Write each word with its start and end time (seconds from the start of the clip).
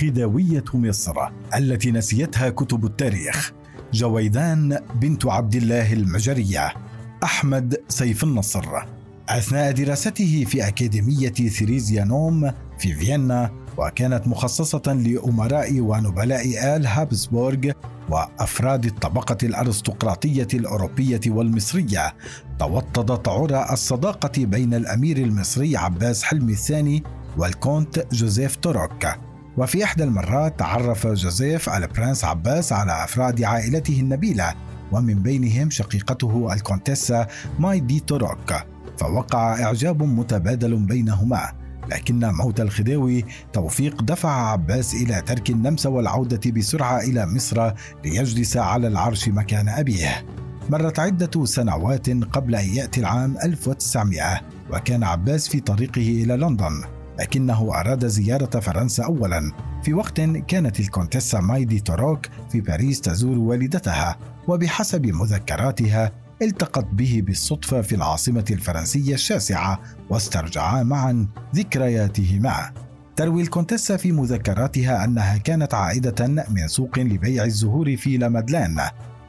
خديوية 0.00 0.64
مصر 0.74 1.14
التي 1.56 1.90
نسيتها 1.90 2.50
كتب 2.50 2.84
التاريخ. 2.84 3.52
جاويدان 3.92 4.78
بنت 4.94 5.26
عبد 5.26 5.54
الله 5.54 5.92
المجرية 5.92 6.74
أحمد 7.24 7.76
سيف 7.88 8.24
النصر. 8.24 8.64
أثناء 9.28 9.72
دراسته 9.72 10.44
في 10.48 10.68
أكاديمية 10.68 11.32
تيريزيانوم 11.32 12.50
في 12.78 12.94
فيينا 12.94 13.50
وكانت 13.78 14.28
مخصصة 14.28 14.82
لأمراء 14.92 15.80
ونبلاء 15.80 16.76
آل 16.76 16.86
هابسبورغ 16.86 17.70
وأفراد 18.08 18.84
الطبقة 18.84 19.38
الأرستقراطية 19.42 20.48
الأوروبية 20.54 21.20
والمصرية. 21.26 22.14
توطدت 22.58 23.28
عرى 23.28 23.66
الصداقة 23.72 24.44
بين 24.44 24.74
الأمير 24.74 25.16
المصري 25.16 25.76
عباس 25.76 26.22
حلمي 26.22 26.52
الثاني 26.52 27.02
والكونت 27.38 28.06
جوزيف 28.12 28.56
توروك. 28.56 29.29
وفي 29.56 29.84
إحدى 29.84 30.04
المرات 30.04 30.58
تعرف 30.58 31.06
جوزيف 31.06 31.68
البرنس 31.68 32.24
عباس 32.24 32.72
على 32.72 33.04
أفراد 33.04 33.42
عائلته 33.42 34.00
النبيلة 34.00 34.54
ومن 34.92 35.14
بينهم 35.14 35.70
شقيقته 35.70 36.52
الكونتيسا 36.52 37.26
ماي 37.58 37.80
دي 37.80 38.00
توروك. 38.00 38.54
فوقع 38.98 39.62
إعجاب 39.62 40.02
متبادل 40.02 40.76
بينهما 40.76 41.52
لكن 41.90 42.20
موت 42.24 42.60
الخديوي 42.60 43.24
توفيق 43.52 44.02
دفع 44.02 44.30
عباس 44.30 44.94
إلى 44.94 45.22
ترك 45.22 45.50
النمسا 45.50 45.88
والعودة 45.88 46.50
بسرعة 46.50 47.00
إلى 47.00 47.26
مصر 47.26 47.72
ليجلس 48.04 48.56
على 48.56 48.88
العرش 48.88 49.28
مكان 49.28 49.68
أبيه. 49.68 50.24
مرت 50.70 50.98
عدة 50.98 51.44
سنوات 51.44 52.10
قبل 52.10 52.54
أن 52.54 52.68
يأتي 52.68 53.00
العام 53.00 53.36
1900 53.44 54.40
وكان 54.72 55.04
عباس 55.04 55.48
في 55.48 55.60
طريقه 55.60 56.22
إلى 56.22 56.36
لندن. 56.36 56.82
لكنه 57.20 57.74
أراد 57.74 58.06
زيارة 58.06 58.60
فرنسا 58.60 59.04
أولا. 59.04 59.52
في 59.82 59.94
وقت 59.94 60.20
كانت 60.20 60.80
الكونتيسا 60.80 61.40
ماي 61.40 61.60
دي 61.60 61.80
توروك 61.80 62.26
في 62.50 62.60
باريس 62.60 63.00
تزور 63.00 63.38
والدتها 63.38 64.16
وبحسب 64.48 65.06
مذكراتها 65.06 66.12
التقت 66.42 66.84
به 66.84 67.22
بالصدفة 67.26 67.80
في 67.82 67.94
العاصمة 67.94 68.44
الفرنسية 68.50 69.14
الشاسعة 69.14 69.80
واسترجعا 70.10 70.82
معا 70.82 71.26
ذكرياتهما. 71.54 72.72
تروي 73.16 73.42
الكونتيسا 73.42 73.96
في 73.96 74.12
مذكراتها 74.12 75.04
أنها 75.04 75.36
كانت 75.36 75.74
عائدة 75.74 76.26
من 76.28 76.68
سوق 76.68 76.98
لبيع 76.98 77.44
الزهور 77.44 77.96
في 77.96 78.16
لامادلان 78.16 78.80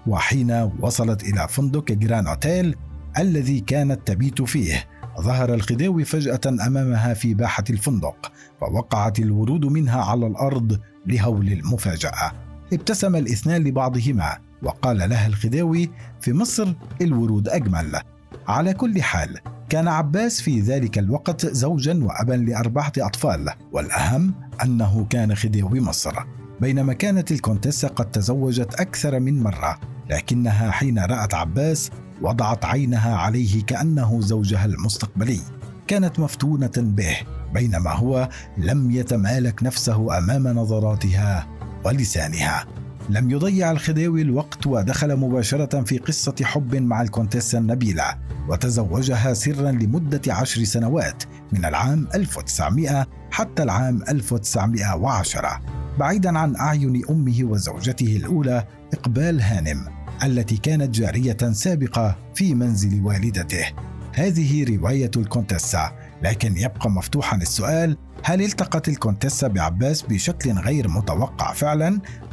وحين 0.08 0.69
وصلت 0.80 1.23
إلى 1.23 1.47
فندق 1.50 1.92
جران 1.92 2.28
أوتيل 2.28 2.75
الذي 3.17 3.59
كانت 3.59 4.08
تبيت 4.08 4.42
فيه. 4.42 4.88
ظهر 5.20 5.54
الخديوي 5.54 6.04
فجأة 6.04 6.40
أمامها 6.67 7.14
في 7.14 7.34
باحة 7.34 7.64
الفندق 7.70 8.31
فوقعت 8.62 9.20
الورود 9.20 9.66
منها 9.66 10.02
على 10.02 10.28
الأرض 10.28 10.80
لهول 11.06 11.48
المفاجأة. 11.48 12.31
ابتسم 12.73 13.16
الاثنان 13.16 13.64
لبعضهما 13.64 14.38
وقال 14.64 14.98
لها 14.98 15.28
الخديوي 15.28 15.90
في 16.22 16.34
مصر 16.34 16.73
الورود 17.02 17.50
أجمل. 17.50 18.00
على 18.48 18.73
كل 18.73 19.02
حال 19.02 19.40
كان 19.70 19.88
عباس 19.88 20.42
في 20.42 20.62
ذلك 20.62 20.98
الوقت 20.98 21.46
زوجا 21.46 22.03
وأبا 22.03 22.34
لأربعة 22.34 22.94
أطفال 22.98 23.50
والأهم 23.72 24.34
أنه 24.64 25.06
كان 25.09 25.36
خديوي 25.36 25.80
مصر. 25.80 26.14
بينما 26.62 26.94
كانت 26.94 27.31
الكونتيسا 27.31 27.88
قد 27.88 28.12
تزوجت 28.12 28.73
أكثر 28.73 29.20
من 29.20 29.44
مرة 29.44 29.80
لكنها 30.09 30.72
حين 30.72 31.00
رأت 31.00 31.34
عباس 31.34 31.92
وضعت 32.22 32.66
عينها 32.66 33.16
عليه 33.16 33.64
كأنه 33.64 34.22
زوجها 34.22 34.66
المستقبلي. 34.66 35.40
كانت 35.88 36.20
مفتونة 36.20 36.72
به 36.78 37.18
بينما 37.54 37.92
هو 37.92 38.30
لم 38.58 38.92
يتمالك 38.92 39.64
نفسه 39.64 40.18
أمام 40.18 40.48
نظراتها 40.48 41.48
ولسانها. 41.86 42.66
لم 43.10 43.31
يضيع 43.31 43.72
الخديوي 43.72 44.22
الوقت 44.22 44.68
ودخل 44.68 45.16
مباشرة 45.16 45.81
في 45.81 45.98
قصة 45.98 46.36
حب 46.44 46.76
مع 46.76 47.02
الكونتيسا 47.02 47.58
النبيلة 47.58 48.18
وتزوجها 48.50 49.34
سرا 49.34 49.72
لمدة 49.72 50.34
عشر 50.34 50.64
سنوات 50.64 51.24
من 51.52 51.66
العام 51.66 52.08
1900 52.16 53.08
حتى 53.31 53.64
العام 53.64 54.04
1910 54.10 55.62
بعيدا 56.00 56.40
عن 56.40 56.56
أعين 56.56 57.02
أمه 57.10 57.44
وزوجته 57.44 58.16
الأولى 58.16 58.68
إقبال 58.94 59.42
هانم. 59.42 60.00
التي 60.24 60.58
كانت 60.58 60.96
جارية 60.96 61.38
سابقة 61.52 62.18
في 62.36 62.56
منزل 62.56 63.02
والدته. 63.02 63.66
هذه 64.14 64.76
رواية 64.78 65.12
الكونتيسا 65.18 65.92
لكن 66.24 66.58
يبقى 66.58 66.90
مفتوحا 66.90 67.38
السؤال 67.38 67.98
هل 68.24 68.42
التقت 68.42 68.90
الكونتيسا 68.90 69.48
بعباس 69.48 70.02
بشكل 70.02 70.52
غير 70.52 70.88
متوقع 70.88 71.54
فعلا 71.54 71.88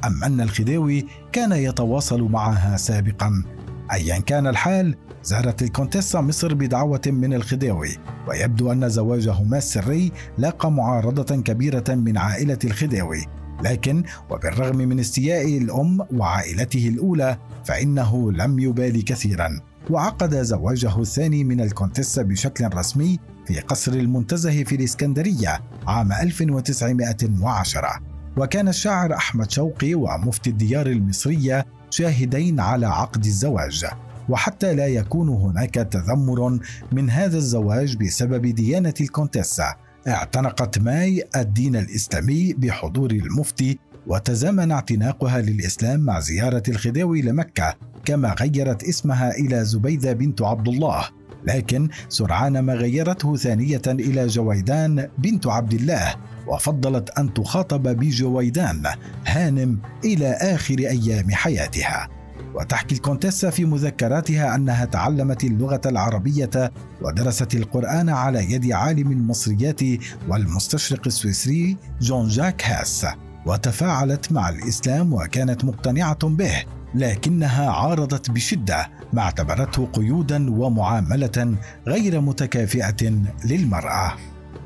أم 0.05 0.25
أن 0.25 0.41
الخديوي 0.41 1.07
كان 1.33 1.53
يتواصل 1.53 2.23
معها 2.23 2.77
سابقا؟ 2.77 3.45
أيا 3.93 4.19
كان 4.19 4.47
الحال 4.47 4.97
زارت 5.23 5.63
الكونتيسا 5.63 6.21
مصر 6.21 6.55
بدعوة 6.55 7.01
من 7.07 7.35
الخديوي 7.35 7.97
ويبدو 8.29 8.73
أن 8.73 8.89
زواجهما 8.89 9.59
السري 9.59 10.13
لاقى 10.39 10.73
معارضة 10.73 11.37
كبيرة 11.37 11.85
من 11.89 12.19
عائلة 12.19 12.59
الخديوي. 12.65 13.38
لكن 13.63 14.03
وبالرغم 14.31 14.77
من 14.77 15.01
استياء 15.01 15.59
الأم 15.59 15.99
وعائلته 16.13 16.89
الأولى 16.89 17.39
فإنه 17.65 18.33
لم 18.33 18.59
يبالي 18.59 19.03
كثيرا 19.03 19.61
وعقد 19.91 20.43
زواجه 20.43 21.01
الثاني 21.01 21.45
من 21.45 21.61
الكونتيسا 21.61 22.23
بشكل 22.23 22.69
رسمي 22.75 23.19
في 23.47 23.61
قصر 23.61 23.93
المنتزه 23.93 24.65
في 24.65 24.75
الإسكندرية 24.75 25.61
عام 25.87 26.13
1910 26.13 28.01
وكان 28.37 28.69
الشاعر 28.69 29.15
أحمد 29.15 29.51
شوقي 29.51 29.95
ومفتي 29.95 30.51
الديار 30.51 30.87
المصرية 30.87 31.67
شاهدين 31.91 32.61
على 32.61 32.87
عقد 32.87 33.25
الزواج. 33.25 33.87
وحتى 34.29 34.75
لا 34.75 34.87
يكون 34.87 35.29
هناك 35.29 35.75
تذمر 35.75 36.59
من 36.93 37.11
هذا 37.11 37.37
الزواج 37.37 37.97
بسبب 37.97 38.47
ديانة 38.47 38.95
الكونتيسا 39.01 39.75
اعتنقت 40.09 40.79
ماي 40.79 41.25
الدين 41.37 41.77
الإسلامي 41.77 42.53
بحضور 42.53 43.11
المفتي 43.11 43.79
وتزامن 44.07 44.73
اعتناقها 44.73 45.41
للإسلام 45.41 46.01
مع 46.01 46.21
زيارة 46.21 46.63
الخديوي 46.69 47.23
لمكة 47.23 47.75
كما 48.05 48.35
غيرت 48.41 48.85
اسمها 48.85 49.31
إلى 49.31 49.65
زبيدة 49.65 50.13
بنت 50.13 50.43
عبد 50.43 50.69
الله 50.69 51.09
لكن 51.45 51.89
سرعان 52.09 52.59
ما 52.59 52.75
غيرته 52.75 53.37
ثانية 53.37 53.83
إلى 53.87 54.27
جويدان 54.27 55.09
بنت 55.19 55.47
عبد 55.47 55.75
الله 55.75 56.15
وفضلت 56.47 57.11
أن 57.11 57.35
تخاطب 57.35 57.83
بجويدان 57.83 58.83
هانم 59.27 59.79
إلى 60.05 60.29
آخر 60.29 60.79
أيام 60.79 61.31
حياتها. 61.31 62.18
وتحكي 62.55 62.95
الكونتيسا 62.95 63.51
في 63.51 63.65
مذكراتها 63.65 64.55
أنها 64.55 64.85
تعلمت 64.85 65.45
اللغة 65.45 65.81
العربية 65.87 66.73
ودرست 67.03 67.55
القرآن 67.55 68.09
على 68.09 68.53
يد 68.53 68.73
عالم 68.73 69.13
المصريات 69.13 69.81
والمستشرق 70.29 71.03
السويسري 71.07 71.77
جون 72.01 72.29
جاك 72.29 72.65
هاس 72.65 73.07
وتفاعلت 73.47 74.33
مع 74.33 74.49
الإسلام 74.49 75.13
وكانت 75.13 75.65
مقتنعة 75.65 76.29
به 76.29 76.65
لكنها 76.95 77.71
عارضت 77.71 78.31
بشدة 78.31 78.89
ما 79.13 79.23
اعتبرته 79.23 79.87
قيودا 79.87 80.51
ومعاملة 80.51 81.57
غير 81.87 82.21
متكافئة 82.21 83.13
للمرأة. 83.45 84.13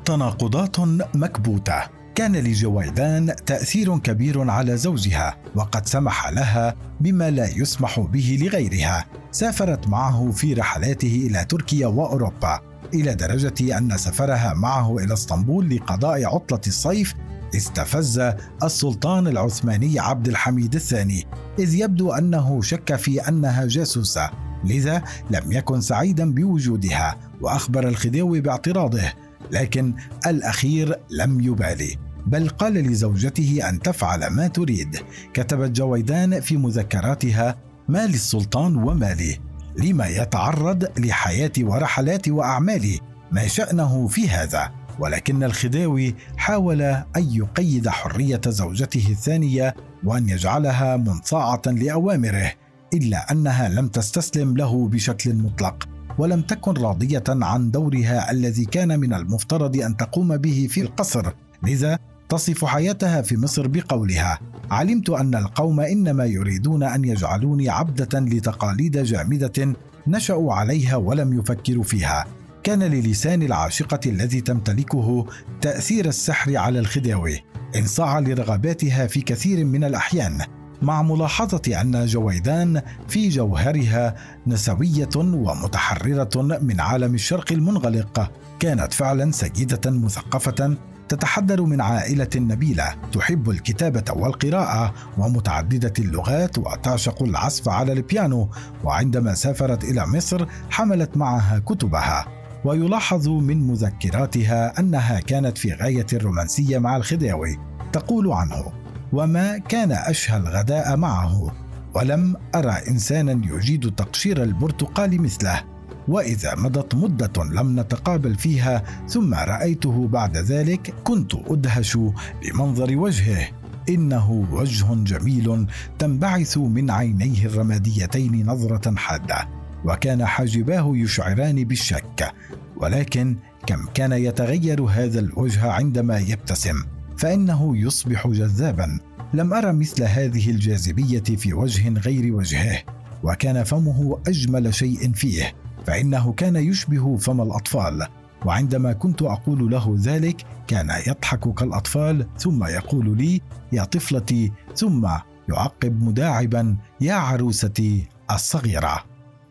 تناقضات 0.05 0.79
مكبوتة. 1.15 2.02
كان 2.15 2.35
لجويدان 2.35 3.35
تأثير 3.45 3.97
كبير 3.97 4.49
على 4.49 4.77
زوجها 4.77 5.37
وقد 5.55 5.87
سمح 5.87 6.29
لها 6.29 6.75
بما 7.01 7.29
لا 7.29 7.47
يسمح 7.47 7.99
به 7.99 8.39
لغيرها. 8.41 9.05
سافرت 9.31 9.87
معه 9.87 10.31
في 10.31 10.53
رحلاته 10.53 11.27
إلى 11.29 11.45
تركيا 11.45 11.87
وأوروبا 11.87 12.59
إلى 12.93 13.15
درجة 13.15 13.77
أن 13.77 13.97
سفرها 13.97 14.53
معه 14.53 14.97
إلى 14.97 15.13
اسطنبول 15.13 15.75
لقضاء 15.75 16.25
عطلة 16.25 16.61
الصيف 16.67 17.13
استفز 17.55 18.31
السلطان 18.63 19.27
العثماني 19.27 19.99
عبد 19.99 20.27
الحميد 20.27 20.75
الثاني 20.75 21.27
إذ 21.59 21.75
يبدو 21.75 22.11
أنه 22.11 22.61
شك 22.61 22.95
في 22.95 23.27
أنها 23.27 23.65
جاسوسة 23.65 24.29
لذا 24.63 25.03
لم 25.31 25.51
يكن 25.51 25.81
سعيدا 25.81 26.33
بوجودها 26.33 27.17
وأخبر 27.41 27.87
الخديوي 27.87 28.41
باعتراضه. 28.41 29.13
لكن 29.53 29.93
الأخير 30.27 30.99
لم 31.09 31.41
يبالي. 31.41 31.97
بل 32.25 32.49
قال 32.49 32.73
لزوجته 32.73 33.69
أن 33.69 33.79
تفعل 33.79 34.27
ما 34.27 34.47
تريد. 34.47 34.97
كتبت 35.33 35.71
جويدان 35.71 36.39
في 36.39 36.57
مذكراتها 36.57 37.55
ما 37.89 38.05
للسلطان 38.07 38.75
وما 38.75 39.13
لي 39.13 39.39
لما 39.77 40.07
يتعرض 40.07 40.99
لحياتي 40.99 41.63
ورحلاتي 41.63 42.31
وأعمالي 42.31 42.99
ما 43.31 43.47
شأنه 43.47 44.07
في 44.07 44.29
هذا. 44.29 44.71
ولكن 44.99 45.43
الخديوي 45.43 46.15
حاول 46.37 46.81
أن 46.81 47.03
يقيد 47.15 47.89
حرية 47.89 48.41
زوجته 48.47 49.07
الثانية 49.09 49.75
وأن 50.03 50.29
يجعلها 50.29 50.97
منصاعة 50.97 51.61
لأوامره 51.65 52.51
إلا 52.93 53.31
أنها 53.31 53.69
لم 53.69 53.87
تستسلم 53.87 54.57
له 54.57 54.87
بشكل 54.87 55.35
مطلق. 55.35 55.92
ولم 56.17 56.41
تكن 56.41 56.73
راضية 56.73 57.23
عن 57.27 57.71
دورها 57.71 58.31
الذي 58.31 58.65
كان 58.65 58.99
من 58.99 59.13
المفترض 59.13 59.77
أن 59.77 59.97
تقوم 59.97 60.37
به 60.37 60.67
في 60.69 60.81
القصر. 60.81 61.31
لذا 61.63 61.99
تصف 62.29 62.65
حياتها 62.65 63.21
في 63.21 63.37
مصر 63.37 63.67
بقولها 63.67 64.39
علمت 64.71 65.09
أن 65.09 65.35
القوم 65.35 65.79
إنما 65.79 66.25
يريدون 66.25 66.83
أن 66.83 67.05
يجعلوني 67.05 67.69
عبدة 67.69 68.19
لتقاليد 68.19 68.97
جامدة 68.97 69.75
نشأوا 70.07 70.53
عليها 70.53 70.95
ولم 70.95 71.39
يفكروا 71.39 71.83
فيها. 71.83 72.25
كان 72.63 72.83
للسان 72.83 73.43
العاشقة 73.43 73.99
الذي 74.05 74.41
تمتلكه 74.41 75.25
تأثير 75.61 76.05
السحر 76.05 76.57
على 76.57 76.79
الخداوي. 76.79 77.43
انصاع 77.75 78.19
لرغباتها 78.19 79.07
في 79.07 79.21
كثير 79.21 79.65
من 79.65 79.83
الأحيان. 79.83 80.41
مع 80.83 81.01
ملاحظة 81.01 81.81
أن 81.81 82.05
جويدان 82.05 82.81
في 83.07 83.29
جوهرها 83.29 84.15
نسوية 84.47 85.09
ومتحررة 85.15 86.59
من 86.61 86.79
عالم 86.81 87.15
الشرق 87.15 87.51
المنغلق. 87.51 88.31
كانت 88.59 88.93
فعلا 88.93 89.31
سيدة 89.31 89.91
مثقفة 89.91 90.77
تتحدر 91.09 91.61
من 91.61 91.81
عائلة 91.81 92.29
نبيلة 92.35 92.95
تحب 93.11 93.49
الكتابة 93.49 94.03
والقراءة 94.13 94.93
ومتعددة 95.17 95.93
اللغات 95.99 96.57
وتعشق 96.57 97.23
العزف 97.23 97.69
على 97.69 97.93
البيانو. 97.93 98.49
وعندما 98.83 99.33
سافرت 99.33 99.83
إلى 99.83 100.05
مصر 100.07 100.45
حملت 100.69 101.17
معها 101.17 101.59
كتبها. 101.59 102.25
ويلاحظ 102.65 103.29
من 103.29 103.67
مذكراتها 103.67 104.79
أنها 104.79 105.19
كانت 105.19 105.57
في 105.57 105.73
غاية 105.73 106.07
الرومانسية 106.13 106.77
مع 106.77 106.97
الخديوي. 106.97 107.59
تقول 107.93 108.31
عنه 108.31 108.82
وما 109.13 109.57
كان 109.57 109.91
أشهى 109.91 110.37
الغداء 110.37 110.97
معه 110.97 111.51
ولم 111.93 112.35
أرى 112.55 112.71
إنسانا 112.87 113.55
يجيد 113.55 113.95
تقشير 113.95 114.43
البرتقال 114.43 115.21
مثله. 115.21 115.61
وإذا 116.07 116.55
مضت 116.55 116.95
مدة 116.95 117.43
لم 117.43 117.79
نتقابل 117.79 118.35
فيها 118.35 118.83
ثم 119.07 119.33
رأيته 119.33 120.07
بعد 120.07 120.37
ذلك 120.37 120.93
كنت 121.03 121.35
أدهش 121.35 121.97
بمنظر 122.41 122.97
وجهه. 122.97 123.49
إنه 123.89 124.47
وجه 124.51 124.85
جميل 124.93 125.67
تنبعث 125.99 126.57
من 126.57 126.91
عينيه 126.91 127.45
الرماديتين 127.45 128.45
نظرة 128.45 128.95
حادة 128.95 129.47
وكان 129.85 130.25
حاجباه 130.25 130.91
يشعران 130.95 131.63
بالشك. 131.63 132.33
ولكن 132.77 133.37
كم 133.67 133.85
كان 133.93 134.11
يتغير 134.11 134.81
هذا 134.81 135.19
الوجه 135.19 135.71
عندما 135.71 136.19
يبتسم؟ 136.19 136.92
فإنه 137.17 137.77
يصبح 137.77 138.27
جذابا. 138.27 138.99
لم 139.33 139.53
ارى 139.53 139.73
مثل 139.73 140.03
هذه 140.03 140.49
الجاذبية 140.49 141.23
في 141.37 141.53
وجه 141.53 141.89
غير 141.99 142.33
وجهه 142.33 142.83
وكان 143.23 143.63
فمه 143.63 144.19
أجمل 144.27 144.73
شيء 144.73 145.11
فيه 145.13 145.53
فإنه 145.85 146.33
كان 146.33 146.55
يشبه 146.55 147.17
فم 147.17 147.41
الأطفال. 147.41 148.07
وعندما 148.45 148.93
كنت 148.93 149.21
أقول 149.21 149.71
له 149.71 149.95
ذلك 149.99 150.45
كان 150.67 150.89
يضحك 151.07 151.53
كالأطفال 151.53 152.27
ثم 152.37 152.63
يقول 152.63 153.17
لي 153.17 153.41
يا 153.71 153.83
طفلتي 153.83 154.51
ثم 154.75 155.07
يعقب 155.49 156.03
مداعبا 156.03 156.77
يا 157.01 157.13
عروستي 157.13 158.07
الصغيرة. 158.31 159.03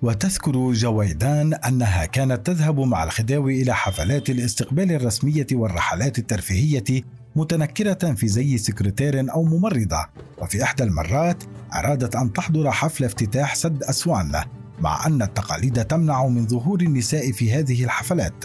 وتذكر 0.02 0.72
جويدان 0.72 1.54
أنها 1.54 2.04
كانت 2.04 2.46
تذهب 2.46 2.80
مع 2.80 3.04
الخداوي 3.04 3.62
إلى 3.62 3.74
حفلات 3.74 4.30
الاستقبال 4.30 4.92
الرسمية 4.92 5.46
والرحلات 5.52 6.18
الترفيهية 6.18 7.02
متنكرة 7.36 8.14
في 8.14 8.28
زي 8.28 8.58
سكرتير 8.58 9.32
أو 9.32 9.44
ممرضة 9.44 10.06
وفي 10.38 10.62
إحدى 10.62 10.84
المرات 10.84 11.44
أرادت 11.74 12.16
أن 12.16 12.32
تحضر 12.32 12.70
حفل 12.70 13.04
افتتاح 13.04 13.54
سد 13.54 13.82
أسوان 13.82 14.32
مع 14.80 15.06
أن 15.06 15.22
التقاليد 15.22 15.84
تمنع 15.84 16.26
من 16.26 16.48
ظهور 16.48 16.80
النساء 16.80 17.32
في 17.32 17.52
هذه 17.52 17.84
الحفلات 17.84 18.44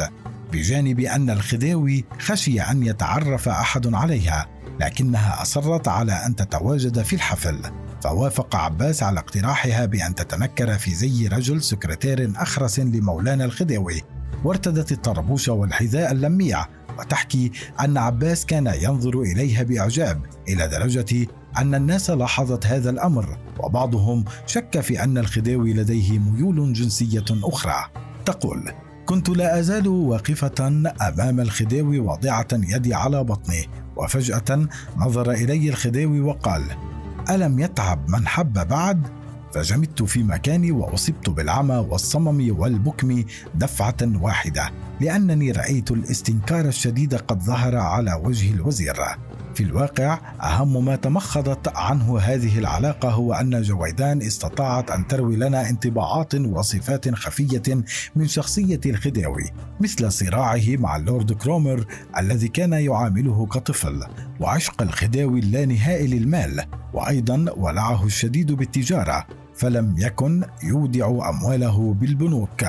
بجانب 0.53 0.99
أن 0.99 1.29
الخداوي 1.29 2.05
خشي 2.19 2.61
أن 2.61 2.83
يتعرف 2.83 3.49
أحد 3.49 3.93
عليها 3.95 4.47
لكنها 4.79 5.41
أصرت 5.41 5.87
على 5.87 6.11
أن 6.13 6.35
تتواجد 6.35 7.01
في 7.01 7.13
الحفل 7.13 7.57
فوافق 8.01 8.55
عباس 8.55 9.03
على 9.03 9.19
اقتراحها 9.19 9.85
بأن 9.85 10.15
تتنكر 10.15 10.77
في 10.77 10.91
زي 10.91 11.27
رجل 11.27 11.61
سكرتير 11.61 12.31
أخرس 12.35 12.79
لمولانا 12.79 13.45
الخداوي 13.45 14.01
وارتدت 14.43 14.91
الطربوش 14.91 15.47
والحذاء 15.47 16.11
اللميع 16.11 16.65
وتحكي 16.99 17.51
أن 17.79 17.97
عباس 17.97 18.45
كان 18.45 18.73
ينظر 18.81 19.21
إليها 19.21 19.63
بإعجاب 19.63 20.21
إلى 20.47 20.67
درجة 20.67 21.27
أن 21.57 21.75
الناس 21.75 22.09
لاحظت 22.09 22.65
هذا 22.65 22.89
الأمر 22.89 23.37
وبعضهم 23.59 24.25
شك 24.45 24.79
في 24.79 25.03
أن 25.03 25.17
الخديوي 25.17 25.73
لديه 25.73 26.19
ميول 26.19 26.73
جنسية 26.73 27.25
أخرى. 27.43 27.85
تقول 28.25 28.71
كنت 29.05 29.29
لا 29.29 29.59
أزال 29.59 29.87
واقفة 29.87 30.67
أمام 31.01 31.39
الخديوي 31.39 31.99
واضعة 31.99 32.47
يدي 32.53 32.93
على 32.93 33.23
بطني 33.23 33.69
وفجأة 33.95 34.67
نظر 34.97 35.31
إلي 35.31 35.69
الخديوي 35.69 36.19
وقال 36.19 36.63
ألم 37.29 37.59
يتعب 37.59 38.09
من 38.09 38.27
حب 38.27 38.53
بعد؟ 38.67 39.07
فجمدت 39.53 40.03
في 40.03 40.23
مكاني 40.23 40.71
وأصبت 40.71 41.29
بالعمى 41.29 41.75
والصمم 41.75 42.59
والبكم 42.59 43.23
دفعة 43.55 43.97
واحدة 44.01 44.71
لأنني 45.01 45.51
رأيت 45.51 45.91
الاستنكار 45.91 46.65
الشديد 46.65 47.15
قد 47.15 47.43
ظهر 47.43 47.75
على 47.75 48.21
وجه 48.23 48.53
الوزير. 48.53 48.95
في 49.57 49.63
الواقع 49.63 50.19
أهم 50.41 50.85
ما 50.85 50.95
تمخضت 50.95 51.67
عنه 51.67 52.19
هذه 52.19 52.59
العلاقة 52.59 53.09
هو 53.09 53.33
أن 53.33 53.61
جويدان 53.61 54.21
استطاعت 54.21 54.91
أن 54.91 55.07
تروي 55.07 55.35
لنا 55.35 55.69
انطباعات 55.69 56.35
وصفات 56.35 57.15
خفية 57.15 57.83
من 58.15 58.27
شخصية 58.27 58.79
الخديوي 58.85 59.51
مثل 59.79 60.11
صراعه 60.11 60.63
مع 60.67 60.95
اللورد 60.95 61.33
كرومر 61.33 61.85
الذي 62.17 62.47
كان 62.47 62.73
يعامله 62.73 63.45
كطفل 63.45 64.03
وعشق 64.39 64.81
الخداوي 64.81 65.39
اللانهائي 65.39 66.07
للمال 66.07 66.65
وأيضا 66.93 67.45
ولعه 67.57 68.05
الشديد 68.05 68.51
بالتجارة 68.51 69.27
فلم 69.55 69.95
يكن 69.97 70.43
يودع 70.63 71.29
أمواله 71.29 71.93
بالبنوك 71.93 72.65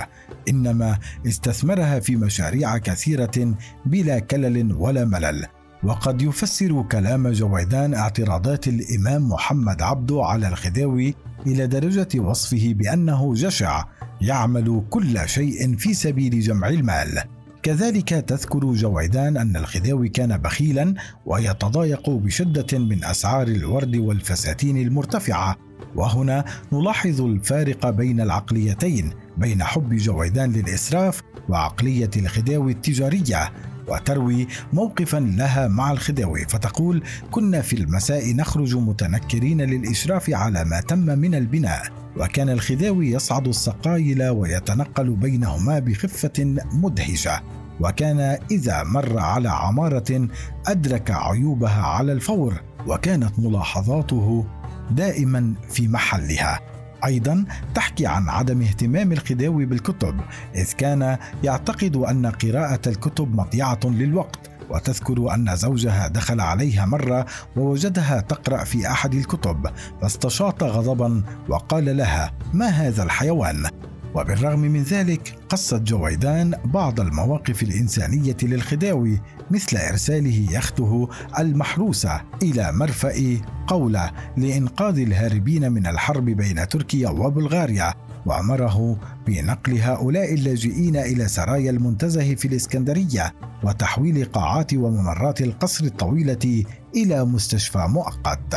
إنما 0.49 0.99
استثمرها 1.27 2.01
في 2.01 2.17
مشاريع 2.17 2.79
كثيرة 2.79 3.55
بلا 3.87 4.19
كلل 4.19 4.73
ولا 4.73 5.05
ملل. 5.05 5.58
وقد 5.85 6.23
يفسر 6.23 6.83
كلام 6.83 7.29
جويدان 7.29 7.95
اعتراضات 7.95 8.69
الإمام 8.69 9.29
محمد 9.29 9.83
عبده 9.83 10.23
على 10.25 10.49
الخداوي 10.49 11.15
إلى 11.47 11.67
درجة 11.67 12.09
وصفه 12.17 12.75
بأنه 12.75 13.35
جشع 13.35 13.85
يعمل 14.21 14.85
كل 14.91 15.29
شيء 15.29 15.77
في 15.77 15.95
سبيل 15.95 16.41
جمع 16.41 16.69
المال. 16.69 17.23
كذلك 17.63 18.09
تذكر 18.09 18.73
جويدان 18.73 19.37
أن 19.37 19.57
الخداوي 19.57 20.09
كان 20.09 20.37
بخيلا 20.37 20.95
ويتضايق 21.27 22.11
بشدة 22.11 22.79
من 22.79 23.05
أسعار 23.05 23.49
الورد 23.49 23.97
والفساتين 23.97 24.77
المرتفعة. 24.77 25.57
وهنا 25.97 26.45
نلاحظ 26.73 27.21
الفارق 27.21 27.91
بين 27.91 28.21
العقليتين 28.21 29.13
بين 29.37 29.63
حب 29.63 29.95
جويدان 29.95 30.53
للإسراف 30.53 31.23
وعقلية 31.49 32.11
الخداوي 32.17 32.73
التجارية. 32.73 33.53
وتروي 33.89 34.47
موقفا 34.73 35.17
لها 35.17 35.69
مع 35.69 35.91
الخديوي 35.91 36.45
فتقول 36.49 37.03
كنا 37.31 37.61
في 37.61 37.77
المساء 37.77 38.35
نخرج 38.35 38.77
متنكرين 38.77 39.61
للإشراف 39.61 40.31
على 40.31 40.65
ما 40.65 40.81
تم 40.81 40.99
من 40.99 41.35
البناء 41.35 41.83
وكان 42.17 42.49
الخداوي 42.49 43.11
يصعد 43.11 43.49
السقايل 43.49 44.29
ويتنقل 44.29 45.11
بينهما 45.11 45.79
بخفة 45.79 46.57
مدهشة 46.73 47.41
وكان 47.81 48.39
إذا 48.51 48.83
مر 48.83 49.19
على 49.19 49.49
عمارة 49.49 50.29
أدرك 50.67 51.11
عيوبها 51.11 51.83
على 51.83 52.13
الفور 52.13 52.61
وكانت 52.87 53.39
ملاحظاته 53.39 54.47
دائما 54.91 55.55
في 55.71 55.89
محلها. 55.89 56.78
أيضا 57.05 57.45
تحكي 57.75 58.07
عن 58.07 58.29
عدم 58.29 58.63
اهتمام 58.63 59.13
الخداوي 59.13 59.67
بالكتب 59.67 60.21
إذ 60.55 60.73
كان 60.73 61.19
يعتقد 61.45 61.97
أن 61.97 62.27
قراءة 62.27 62.89
الكتب 62.89 63.35
مضيعه 63.35 63.81
للوقت 63.85 64.51
وتذكر 64.71 65.35
أن 65.35 65.57
زوجها 65.57 66.09
دخل 66.09 66.41
عليها 66.41 66.87
مرة 66.87 67.27
ووجدها 67.57 68.21
تقرأ 68.21 68.65
في 68.65 68.91
أحد 68.91 69.15
الكتب 69.15 69.67
فاستشاط 70.03 70.63
غضبا 70.63 71.23
وقال 71.49 71.97
لها 71.97 72.33
ما 72.53 72.67
هذا 72.67 73.03
الحيوان؟ 73.03 73.67
وبالرغم 74.15 74.59
من 74.59 74.83
ذلك 74.83 75.39
قصت 75.49 75.83
جويدان 75.83 76.55
بعض 76.65 77.01
المواقف 77.01 77.63
الإنسانية 77.63 78.37
للخداوي 78.43 79.21
مثل 79.51 79.77
إرساله 79.77 80.47
يخته 80.51 81.09
المحروسة 81.39 82.21
إلى 82.43 82.73
مرفأ 82.73 83.41
قولة 83.67 84.11
لإنقاذ 84.37 84.99
الهاربين 84.99 85.73
من 85.73 85.87
الحرب 85.87 86.25
بين 86.25 86.69
تركيا 86.69 87.09
وبلغاريا 87.09 87.95
وأمره 88.27 88.99
بنقل 89.27 89.79
هؤلاء 89.79 90.35
اللاجئين 90.35 90.97
إلى 90.97 91.29
سرايا 91.29 91.71
المنتزه 91.71 92.35
في 92.35 92.49
الإسكندرية 92.49 93.35
وتحويل 93.63 94.25
قاعات 94.25 94.75
وممرات 94.75 95.41
القصر 95.41 95.85
الطويلة 95.85 96.65
إلى 96.97 97.25
مستشفى 97.25 97.87
مؤقت. 97.89 98.57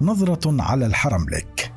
نظرة 0.00 0.62
على 0.62 0.86
الحرملك. 0.86 1.69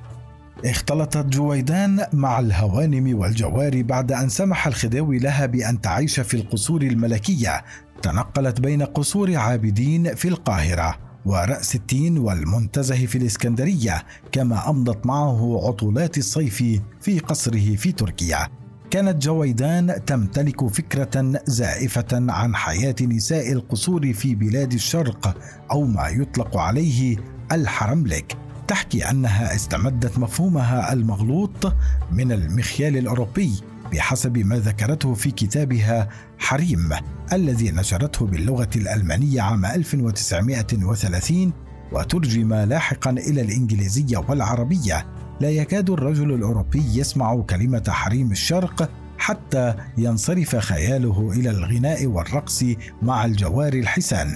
اختلطت 0.65 1.25
جويدان 1.25 2.05
مع 2.13 2.39
الهوانم 2.39 3.19
والجواري 3.19 3.83
بعد 3.83 4.11
أن 4.11 4.29
سمح 4.29 4.67
الخديوي 4.67 5.19
لها 5.19 5.45
بأن 5.45 5.81
تعيش 5.81 6.19
في 6.19 6.33
القصور 6.33 6.81
الملكية. 6.81 7.63
تنقلت 8.01 8.61
بين 8.61 8.81
قصور 8.83 9.35
عابدين 9.35 10.15
في 10.15 10.27
القاهرة 10.27 10.97
ورأس 11.25 11.75
التين 11.75 12.17
والمنتزه 12.17 13.05
في 13.05 13.17
الإسكندرية 13.17 14.03
كما 14.31 14.69
أمضت 14.69 15.05
معه 15.05 15.67
عطولات 15.67 16.17
الصيف 16.17 16.63
في 17.01 17.19
قصره 17.19 17.75
في 17.75 17.91
تركيا. 17.91 18.47
كانت 18.91 19.23
جويدان 19.23 20.05
تمتلك 20.05 20.67
فكرة 20.67 21.41
زائفة 21.45 22.31
عن 22.31 22.55
حياة 22.55 22.95
نساء 23.01 23.51
القصور 23.51 24.13
في 24.13 24.35
بلاد 24.35 24.73
الشرق 24.73 25.37
أو 25.71 25.85
ما 25.85 26.07
يطلق 26.07 26.57
عليه 26.57 27.17
الحرملك. 27.51 28.37
تحكي 28.67 29.09
أنها 29.09 29.55
استمدت 29.55 30.17
مفهومها 30.17 30.93
المغلوط 30.93 31.73
من 32.11 32.31
المخيال 32.31 32.97
الأوروبي 32.97 33.53
بحسب 33.91 34.37
ما 34.37 34.59
ذكرته 34.59 35.13
في 35.13 35.31
كتابها 35.31 36.09
حريم 36.37 36.89
الذي 37.33 37.71
نشرته 37.71 38.25
باللغة 38.25 38.69
الألمانية 38.75 39.41
عام 39.41 39.65
1930 39.65 41.53
وترجم 41.91 42.53
لاحقا 42.53 43.09
إلى 43.09 43.41
الإنجليزية 43.41 44.17
والعربية. 44.17 45.05
لا 45.41 45.49
يكاد 45.49 45.89
الرجل 45.89 46.33
الأوروبي 46.33 46.83
يسمع 46.99 47.41
كلمة 47.41 47.83
حريم 47.87 48.31
الشرق 48.31 48.89
حتى 49.17 49.75
ينصرف 49.97 50.55
خياله 50.55 51.31
إلى 51.31 51.49
الغناء 51.49 52.05
والرقص 52.05 52.65
مع 53.01 53.25
الجوار 53.25 53.73
الحسان. 53.73 54.35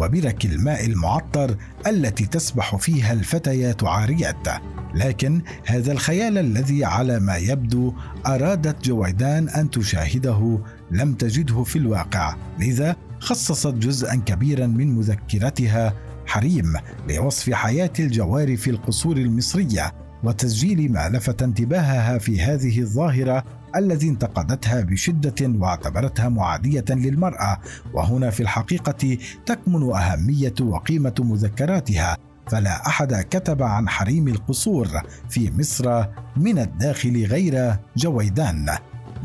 وبرك 0.00 0.44
الماء 0.44 0.86
المعطر 0.86 1.56
التي 1.86 2.26
تسبح 2.26 2.76
فيها 2.76 3.12
الفتيات 3.12 3.84
عاريات 3.84 4.48
لكن 4.94 5.42
هذا 5.66 5.92
الخيال 5.92 6.38
الذي 6.38 6.84
على 6.84 7.20
ما 7.20 7.36
يبدو 7.36 7.94
أرادت 8.26 8.84
جويدان 8.84 9.48
أن 9.48 9.70
تشاهده 9.70 10.58
لم 10.90 11.14
تجده 11.14 11.62
في 11.62 11.76
الواقع. 11.76 12.36
لذا 12.58 12.96
خصصت 13.20 13.74
جزءا 13.74 14.14
كبيرا 14.14 14.66
من 14.66 14.94
مذكرتها 14.94 15.94
حريم 16.26 16.72
لوصف 17.08 17.52
حياة 17.52 17.92
الجوار 17.98 18.56
في 18.56 18.70
القصور 18.70 19.16
المصرية 19.16 19.92
وتسجيل 20.24 20.92
ما 20.92 21.08
لفت 21.08 21.42
انتباهها 21.42 22.18
في 22.18 22.42
هذه 22.42 22.80
الظاهرة 22.80 23.44
الذي 23.76 24.08
انتقدتها 24.08 24.80
بشدة 24.80 25.34
واعتبرتها 25.40 26.28
معادية 26.28 26.84
للمرأة 26.90 27.58
وهنا 27.94 28.30
في 28.30 28.40
الحقيقة 28.40 29.18
تكمن 29.46 29.92
أهمية 29.92 30.54
وقيمة 30.60 31.14
مذكراتها. 31.18 32.16
فلا 32.46 32.86
أحد 32.86 33.14
كتب 33.14 33.62
عن 33.62 33.88
حريم 33.88 34.28
القصور 34.28 34.88
في 35.28 35.52
مصر 35.58 36.04
من 36.36 36.58
الداخل 36.58 37.26
غير 37.26 37.76
جويدان. 37.96 38.76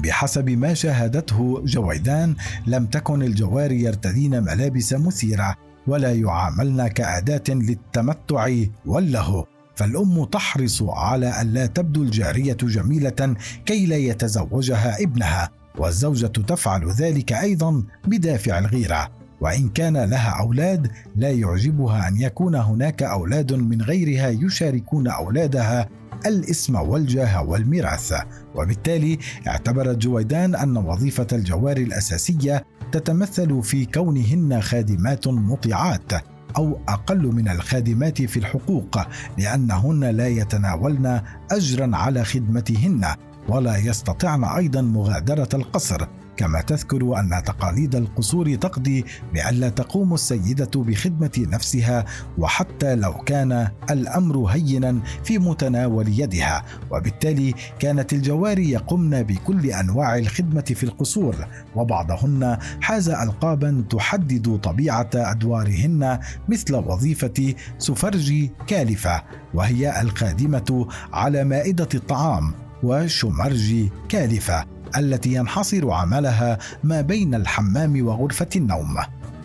بحسب 0.04 0.50
ما 0.50 0.74
شاهدته 0.74 1.62
جويدان 1.66 2.36
لم 2.68 2.86
تكن 2.86 3.24
الجواري 3.24 3.82
يرتدين 3.82 4.44
ملابس 4.44 4.94
مثيرة 4.94 5.56
ولا 5.88 6.14
يعاملن 6.14 6.88
كأداة 6.88 7.44
للتمتع 7.50 8.50
واللهو. 8.86 9.46
فالأم 9.76 10.26
تحرص 10.26 10.84
على 10.84 11.42
الا 11.42 11.66
تبدو 11.66 12.04
الجارية 12.04 12.58
جميلة 12.62 13.36
كي 13.66 13.86
لا 13.86 13.96
يتزوجها 13.96 15.04
ابنها 15.04 15.50
والزوجة 15.78 16.28
تفعل 16.28 16.92
ذلك 16.92 17.34
أيضا 17.34 17.84
بدافع 18.08 18.60
الغيرة. 18.60 19.12
وإن 19.42 19.70
كان 19.70 19.98
لها 19.98 20.30
أولاد 20.30 20.92
لا 21.16 21.32
يعجبها 21.32 22.08
أن 22.08 22.22
يكون 22.22 22.56
هناك 22.56 23.04
أولاد 23.04 23.54
من 23.54 23.82
غيرها 23.82 24.30
يشاركون 24.30 25.08
أولادها 25.08 25.90
الاسم 26.26 26.76
والجاه 26.76 27.44
والميراث. 27.44 28.14
وبالتالي 28.56 29.20
اعتبرت 29.48 29.98
جويدان 29.98 30.56
أن 30.56 30.78
وظيفة 30.78 31.28
الجوار 31.34 31.78
الأساسية 31.78 32.66
تتمثل 32.92 33.64
في 33.64 33.86
كونهن 33.86 34.62
خادمات 34.62 35.28
مطيعات. 35.28 36.35
أو 36.58 36.80
أقل 36.88 37.28
من 37.28 37.50
الخادمات 37.50 38.22
في 38.22 38.38
الحقوق 38.40 39.00
لأنهن 39.38 40.04
لا 40.04 40.28
يتناولن 40.28 41.22
اجرا 41.52 41.90
على 41.94 42.24
خدمتهن 42.24 43.06
ولا 43.50 43.78
يستطعن 43.78 44.44
أيضا 44.44 44.82
مغادرة 44.82 45.50
القصر. 45.54 46.08
كما 46.38 46.62
تذكر 46.62 47.20
أن 47.20 47.44
تقاليد 47.46 47.96
القصور 47.96 48.56
تقضي 48.56 49.06
بألا 49.34 49.70
تقوم 49.70 50.14
السيدة 50.14 50.72
بخدمة 50.76 51.32
نفسها 51.38 52.06
وحتى 52.38 52.96
لو 52.96 53.14
كان 53.14 53.68
الأمر 53.90 54.46
هينا 54.46 55.00
في 55.24 55.38
متناول 55.38 56.20
يدها. 56.20 56.64
وبالتالي 56.92 57.54
كانت 57.80 58.14
الجواري 58.14 58.72
يقمن 58.72 59.24
بكل 59.24 59.66
أنواع 59.66 60.18
الخدمة 60.18 60.62
في 60.62 60.84
القصور 60.84 61.36
وبعضهن 61.76 62.58
حاز 62.82 63.10
القابا 63.10 63.86
تحدد 63.90 64.60
طبيعة 64.64 65.10
أدوارهن 65.16 66.20
مثل 66.50 66.76
وظيفة 66.76 67.54
سفرجي 67.78 68.52
كالفة 68.68 69.24
وهي 69.54 70.02
الخادمه 70.02 70.88
على 71.14 71.44
مائدة 71.44 71.90
الطعام 71.96 72.54
وشمرجي 72.84 73.92
كالفة. 74.10 74.75
التي 74.98 75.34
ينحصر 75.34 75.92
عملها 75.92 76.58
ما 76.84 77.02
بين 77.02 77.36
الحمام 77.36 78.06
وغرفة 78.06 78.50
النوم. 78.56 78.98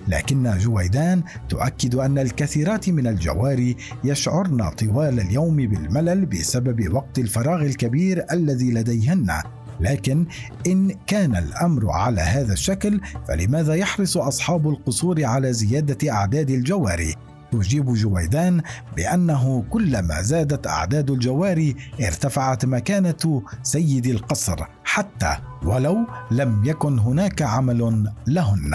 لكن 0.09 0.59
جويدان 0.59 1.23
تؤكد 1.49 1.95
أن 1.95 2.19
الكثيرات 2.19 2.88
من 2.88 3.07
الجواري 3.07 3.76
يشعرن 4.04 4.71
طوال 4.71 5.21
اليوم 5.21 5.57
بالملل 5.57 6.26
بسبب 6.26 6.95
وقت 6.95 7.19
الفراغ 7.19 7.62
الكبير 7.62 8.25
الذي 8.33 8.71
لديهن. 8.71 9.42
لكن 9.80 10.26
إن 10.66 10.95
كان 11.07 11.37
الأمر 11.37 11.90
على 11.90 12.21
هذا 12.21 12.52
الشكل 12.52 13.00
فلماذا 13.28 13.75
يحرص 13.75 14.16
أصحاب 14.16 14.69
القصور 14.69 15.25
على 15.25 15.52
زيادة 15.52 16.12
أعداد 16.12 16.50
الجواري؟ 16.50 17.14
تجيب 17.52 17.92
جويدان 17.95 18.62
بأنه 18.97 19.64
كلما 19.71 20.23
زادت 20.23 20.66
أعداد 20.66 21.11
الجواري 21.11 21.76
ارتفعت 22.00 22.64
مكانة 22.64 23.42
سيد 23.62 24.07
القصر 24.07 24.57
حتى 24.85 25.37
ولو 25.62 26.07
لم 26.30 26.64
يكن 26.64 26.99
هناك 26.99 27.42
عمل 27.42 28.12
لهن. 28.26 28.75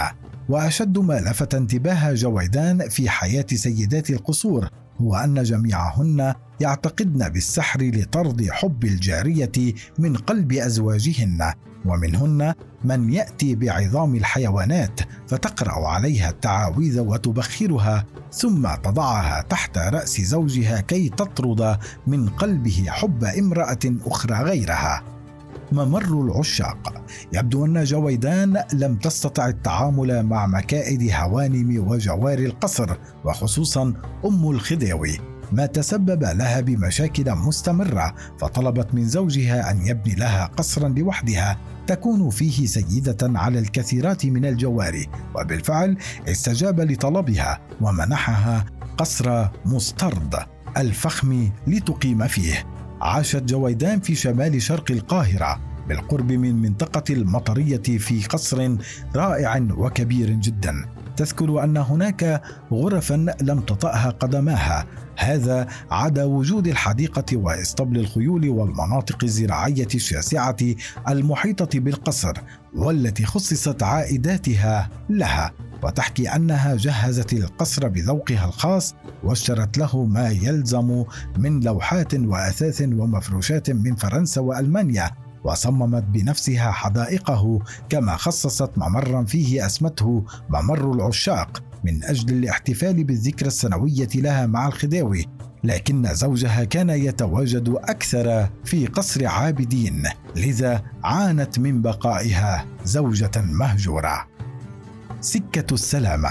وأشد 0.49 0.97
ما 0.97 1.13
لفت 1.13 1.55
انتباه 1.55 2.13
جويدان 2.13 2.89
في 2.89 3.09
حياة 3.09 3.45
سيدات 3.53 4.09
القصور 4.09 4.69
هو 5.01 5.15
أن 5.15 5.43
جميعهن 5.43 6.33
يعتقدن 6.59 7.29
بالسحر 7.29 7.81
لطرد 7.81 8.47
حب 8.51 8.83
الجارية 8.83 9.73
من 9.99 10.15
قلب 10.15 10.53
أزواجهن 10.53 11.53
ومنهن 11.85 12.53
من 12.83 13.13
يأتي 13.13 13.55
بعظام 13.55 14.15
الحيوانات 14.15 14.99
فتقرأ 15.27 15.87
عليها 15.87 16.29
التعاويذ 16.29 16.99
وتبخرها 16.99 18.05
ثم 18.31 18.75
تضعها 18.83 19.41
تحت 19.41 19.77
رأس 19.77 20.21
زوجها 20.21 20.81
كي 20.81 21.09
تطرد 21.09 21.77
من 22.07 22.29
قلبه 22.29 22.85
حب 22.87 23.23
امرأة 23.23 23.79
أخرى 24.05 24.35
غيرها. 24.35 25.14
ممر 25.71 26.21
العشاق. 26.21 27.03
يبدو 27.33 27.65
أن 27.65 27.83
جويدان 27.83 28.63
لم 28.73 28.95
تستطع 28.95 29.47
التعامل 29.47 30.23
مع 30.23 30.47
مكائد 30.47 31.11
هوانم 31.11 31.87
وجوار 31.87 32.39
القصر 32.39 32.95
وخصوصا 33.25 33.93
أم 34.25 34.49
الخديوي. 34.49 35.17
ما 35.51 35.65
تسبب 35.65 36.23
لها 36.23 36.61
بمشاكل 36.61 37.35
مستمرة 37.35 38.15
فطلبت 38.39 38.93
من 38.93 39.07
زوجها 39.07 39.71
أن 39.71 39.87
يبني 39.87 40.15
لها 40.15 40.45
قصرا 40.45 40.89
لوحدها 40.89 41.57
تكون 41.87 42.29
فيه 42.29 42.65
سيدة 42.65 43.17
على 43.39 43.59
الكثيرات 43.59 44.25
من 44.25 44.45
الجواري 44.45 45.09
وبالفعل 45.35 45.97
استجاب 46.27 46.79
لطلبها 46.79 47.59
ومنحها 47.81 48.65
قصر 48.97 49.47
مسترد 49.65 50.35
الفخم 50.77 51.49
لتقيم 51.67 52.27
فيه. 52.27 52.74
عاشت 53.01 53.43
جويدان 53.43 53.99
في 53.99 54.15
شمال 54.15 54.61
شرق 54.61 54.91
القاهرة 54.91 55.59
بالقرب 55.87 56.31
من 56.31 56.55
منطقة 56.55 57.13
المطرية 57.13 57.97
في 57.97 58.25
قصر 58.29 58.75
رائع 59.15 59.67
وكبير 59.77 60.29
جدا. 60.29 60.94
تذكر 61.17 61.63
أن 61.63 61.77
هناك 61.77 62.41
غرفا 62.71 63.35
لم 63.41 63.61
تطأها 63.61 64.09
قدماها. 64.09 64.85
هذا 65.17 65.67
عدا 65.91 66.23
وجود 66.23 66.67
الحديقة 66.67 67.37
واسطبل 67.37 67.99
الخيول 67.99 68.49
والمناطق 68.49 69.23
الزراعية 69.23 69.87
الشاسعة 69.95 70.57
المحيطة 71.09 71.79
بالقصر 71.79 72.33
والتي 72.75 73.25
خصصت 73.25 73.83
عائداتها 73.83 74.89
لها 75.09 75.51
وتحكي 75.83 76.29
أنها 76.29 76.75
جهزت 76.75 77.33
القصر 77.33 77.87
بذوقها 77.87 78.45
الخاص 78.45 78.95
واشترت 79.23 79.77
له 79.77 80.05
ما 80.05 80.29
يلزم 80.29 81.03
من 81.37 81.59
لوحات 81.59 82.13
وأثاث 82.13 82.81
ومفروشات 82.81 83.71
من 83.71 83.95
فرنسا 83.95 84.41
وألمانيا. 84.41 85.24
وصممت 85.45 86.03
بنفسها 86.03 86.71
حدائقه 86.71 87.59
كما 87.89 88.15
خصصت 88.15 88.71
ممرا 88.77 89.23
فيه 89.23 89.65
أسمته 89.65 90.25
ممر 90.49 90.91
العشاق 90.91 91.63
من 91.83 92.03
أجل 92.03 92.33
الاحتفال 92.33 93.03
بالذكرى 93.03 93.47
السنوية 93.47 94.09
لها 94.15 94.45
مع 94.45 94.67
الخديوي 94.67 95.25
لكن 95.63 96.13
زوجها 96.13 96.63
كان 96.63 96.89
يتواجد 96.89 97.69
أكثر 97.69 98.49
في 98.63 98.85
قصر 98.85 99.27
عابدين 99.27 100.03
لذا 100.35 100.83
عانت 101.03 101.59
من 101.59 101.81
بقائها 101.81 102.65
زوجة 102.83 103.31
مهجورة. 103.35 104.27
سكة 105.21 105.73
السلامة. 105.73 106.29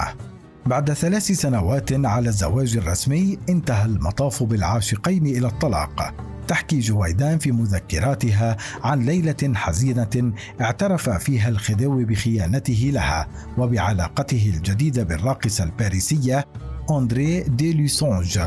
بعد 0.65 0.93
ثلاث 0.93 1.31
سنوات 1.31 2.05
على 2.05 2.29
الزواج 2.29 2.77
الرسمي 2.77 3.37
انتهى 3.49 3.85
المطاف 3.85 4.43
بالعاشقين 4.43 5.25
إلى 5.25 5.47
الطلاق. 5.47 6.13
تحكي 6.47 6.79
جويدان 6.79 7.37
في 7.37 7.51
مذكراتها 7.51 8.57
عن 8.83 9.05
ليلة 9.05 9.53
حزينة 9.55 10.33
اعترف 10.61 11.09
فيها 11.09 11.49
الخديوي 11.49 12.05
بخيانته 12.05 12.89
لها 12.93 13.27
وبعلاقته 13.57 14.53
الجديدة 14.55 15.03
بالراقصة 15.03 15.63
الباريسية 15.63 16.45
أندري 16.91 17.43
دي 17.43 17.73
لوسونج 17.73 18.39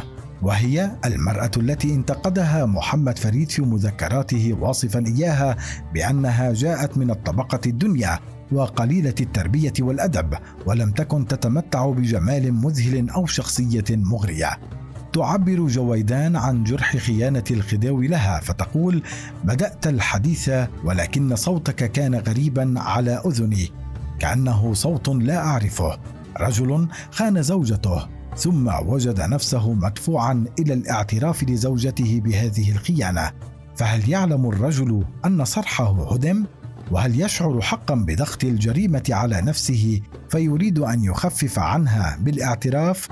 وهي 0.42 0.90
المرأة 1.04 1.50
التي 1.56 1.94
انتقدها 1.94 2.66
محمد 2.66 3.18
فريد 3.18 3.50
في 3.50 3.62
مذكراته 3.62 4.56
واصفا 4.60 5.04
إياها 5.06 5.56
بأنها 5.94 6.52
جاءت 6.52 6.98
من 6.98 7.10
الطبقة 7.10 7.60
الدنيا 7.66 8.18
وقليلة 8.52 9.14
التربية 9.20 9.72
والأدب 9.80 10.34
ولم 10.66 10.90
تكن 10.90 11.26
تتمتع 11.26 11.86
بجمال 11.86 12.54
مذهل 12.54 13.10
أو 13.10 13.26
شخصية 13.26 13.84
مغرية. 13.90 14.77
تعبر 15.12 15.66
جويدان 15.66 16.36
عن 16.36 16.64
جرح 16.64 16.96
خيانة 16.96 17.44
الخديوي 17.50 18.06
لها 18.06 18.40
فتقول: 18.40 19.02
بدأت 19.44 19.86
الحديث 19.86 20.50
ولكن 20.84 21.36
صوتك 21.36 21.92
كان 21.92 22.14
غريبا 22.14 22.74
على 22.76 23.22
أذني 23.26 23.70
كأنه 24.18 24.74
صوت 24.74 25.08
لا 25.08 25.38
أعرفه. 25.38 25.98
رجل 26.40 26.88
خان 27.10 27.42
زوجته 27.42 28.06
ثم 28.36 28.70
وجد 28.86 29.20
نفسه 29.20 29.72
مدفوعا 29.72 30.44
إلى 30.58 30.74
الاعتراف 30.74 31.44
لزوجته 31.44 32.20
بهذه 32.24 32.70
الخيانة. 32.72 33.30
فهل 33.76 34.08
يعلم 34.08 34.48
الرجل 34.48 35.04
أن 35.24 35.44
صرحه 35.44 36.12
هدم؟ 36.14 36.44
وهل 36.90 37.20
يشعر 37.20 37.60
حقا 37.60 37.94
بضغط 37.94 38.44
الجريمة 38.44 39.02
على 39.10 39.40
نفسه 39.40 40.00
فيريد 40.28 40.78
أن 40.78 41.04
يخفف 41.04 41.58
عنها 41.58 42.18
بالاعتراف؟ 42.20 43.08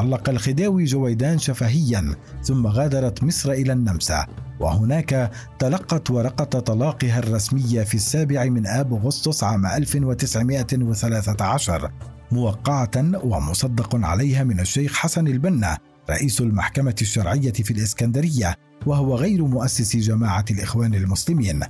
طلق 0.00 0.28
الخديوي 0.28 0.84
جويدان 0.84 1.38
شفهيا 1.38 2.14
ثم 2.42 2.66
غادرت 2.66 3.24
مصر 3.24 3.50
إلى 3.50 3.72
النمسا. 3.72 4.26
وهناك 4.60 5.30
تلقت 5.58 6.10
ورقة 6.10 6.60
طلاقها 6.60 7.18
الرسمية 7.18 7.82
في 7.82 7.94
السابع 7.94 8.44
من 8.44 8.66
آب 8.66 8.94
أغسطس 8.94 9.44
عام 9.44 9.66
1913 9.66 11.90
موقعة 12.32 12.90
ومصدق 13.24 14.06
عليها 14.06 14.44
من 14.44 14.60
الشيخ 14.60 14.94
حسن 14.94 15.26
البنا 15.26 15.78
رئيس 16.10 16.40
المحكمة 16.40 16.94
الشرعية 17.02 17.52
في 17.52 17.70
الإسكندرية 17.70 18.56
وهو 18.86 19.16
غير 19.16 19.44
مؤسس 19.44 19.96
جماعة 19.96 20.44
الإخوان 20.50 20.94
المسلمين. 20.94 21.60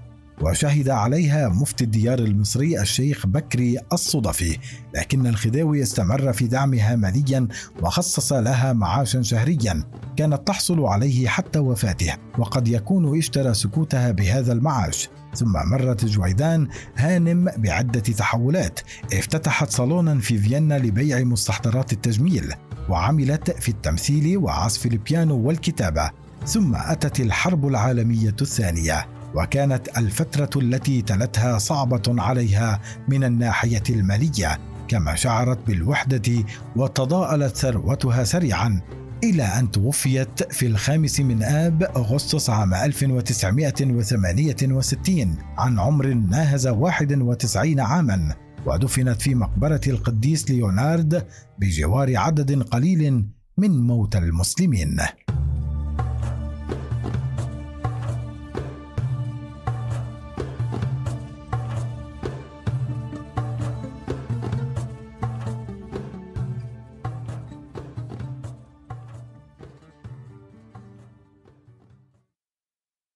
وشهد 0.40 0.88
عليها 0.88 1.48
مفتي 1.48 1.84
الديار 1.84 2.18
المصري 2.18 2.80
الشيخ 2.80 3.26
بكري 3.26 3.78
الصدفي 3.92 4.58
لكن 4.94 5.26
الخديوي 5.26 5.82
استمر 5.82 6.32
في 6.32 6.46
دعمها 6.46 6.96
ماليا 6.96 7.48
وخصص 7.82 8.32
لها 8.32 8.72
معاشا 8.72 9.22
شهريا 9.22 9.84
كانت 10.16 10.46
تحصل 10.46 10.80
عليه 10.80 11.28
حتى 11.28 11.58
وفاته 11.58 12.16
وقد 12.38 12.68
يكون 12.68 13.18
اشترى 13.18 13.54
سكوتها 13.54 14.10
بهذا 14.10 14.52
المعاش. 14.52 15.08
ثم 15.34 15.52
مرت 15.52 16.04
جويدان 16.04 16.68
هانم 16.96 17.50
بعدة 17.56 18.00
تحولات 18.00 18.80
افتتحت 19.12 19.70
صالونا 19.70 20.18
في 20.18 20.38
فيينا 20.38 20.78
لبيع 20.78 21.20
مستحضرات 21.20 21.92
التجميل 21.92 22.52
وعملت 22.88 23.50
في 23.50 23.68
التمثيل 23.68 24.38
وعزف 24.38 24.86
البيانو 24.86 25.36
والكتابة 25.36 26.10
ثم 26.46 26.74
أتت 26.74 27.20
الحرب 27.20 27.66
العالمية 27.66 28.36
الثانية. 28.42 29.19
وكانت 29.34 29.98
الفترة 29.98 30.60
التي 30.60 31.02
تلتها 31.02 31.58
صعبة 31.58 32.02
عليها 32.08 32.80
من 33.08 33.24
الناحية 33.24 33.82
المالية 33.90 34.58
كما 34.88 35.14
شعرت 35.14 35.66
بالوحدة 35.66 36.44
وتضاءلت 36.76 37.56
ثروتها 37.56 38.24
سريعا 38.24 38.80
إلى 39.24 39.42
أن 39.42 39.70
توفيت 39.70 40.52
في 40.52 40.66
الخامس 40.66 41.20
من 41.20 41.42
آب 41.42 41.82
أغسطس 41.82 42.50
عام 42.50 42.74
1968 42.74 45.36
عن 45.58 45.78
عمر 45.78 46.06
ناهز 46.06 46.66
91 46.66 47.80
عاما 47.80 48.34
ودفنت 48.66 49.22
في 49.22 49.34
مقبرة 49.34 49.80
القديس 49.86 50.50
ليونارد 50.50 51.26
بجوار 51.58 52.16
عدد 52.16 52.62
قليل 52.62 53.26
من 53.58 53.70
موتى 53.70 54.18
المسلمين. 54.18 54.96